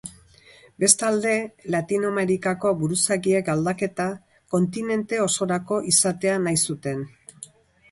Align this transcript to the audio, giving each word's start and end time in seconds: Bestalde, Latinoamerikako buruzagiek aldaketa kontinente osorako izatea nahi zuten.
Bestalde, 0.83 1.33
Latinoamerikako 1.75 2.71
buruzagiek 2.79 3.53
aldaketa 3.55 4.09
kontinente 4.57 5.23
osorako 5.29 5.81
izatea 5.95 6.43
nahi 6.49 6.61
zuten. 6.69 7.09